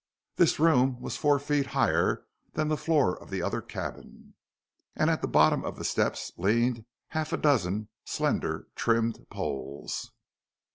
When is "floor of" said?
2.75-3.29